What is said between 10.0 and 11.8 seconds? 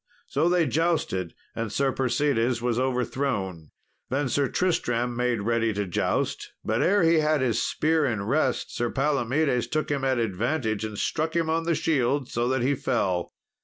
at advantage, and struck him on the